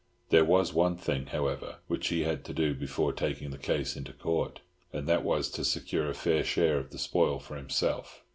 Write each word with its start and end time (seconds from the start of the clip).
There 0.31 0.43
was 0.43 0.73
one 0.73 0.97
thing, 0.97 1.27
however, 1.27 1.75
which 1.85 2.07
he 2.07 2.21
had 2.21 2.43
to 2.45 2.53
do 2.53 2.73
before 2.73 3.13
taking 3.13 3.51
the 3.51 3.59
case 3.59 3.95
into 3.95 4.13
Court, 4.13 4.59
and 4.91 5.07
that 5.07 5.23
was 5.23 5.47
to 5.51 5.63
secure 5.63 6.09
a 6.09 6.15
fair 6.15 6.43
share 6.43 6.79
of 6.79 6.89
the 6.89 6.97
spoil 6.97 7.37
for 7.37 7.55
himself. 7.55 8.23